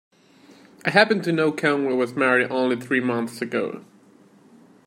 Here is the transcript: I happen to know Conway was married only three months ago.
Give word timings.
I 0.83 0.89
happen 0.89 1.21
to 1.21 1.31
know 1.31 1.51
Conway 1.51 1.93
was 1.93 2.15
married 2.15 2.49
only 2.49 2.75
three 2.75 3.01
months 3.01 3.39
ago. 3.39 3.85